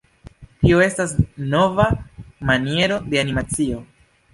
[0.63, 1.13] Tio estas
[1.53, 1.87] nova
[2.51, 3.89] maniero de animacio.